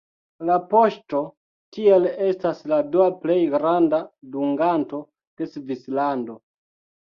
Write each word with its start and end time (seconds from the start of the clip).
La 0.49 0.53
poŝto 0.69 1.19
tiel 1.77 2.07
estas 2.27 2.63
la 2.71 2.79
dua 2.95 3.05
plej 3.27 3.37
granda 3.57 4.01
dunganto 4.39 5.03
de 5.43 5.51
Svislando. 5.53 6.41